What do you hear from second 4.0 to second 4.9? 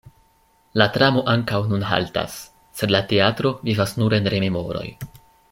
nur en rememoroj.